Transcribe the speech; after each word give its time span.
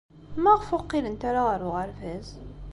Maɣef 0.43 0.67
ur 0.75 0.81
qqilent 0.85 1.21
ara 1.29 1.41
ɣer 1.49 1.59
uɣerbaz? 1.67 2.27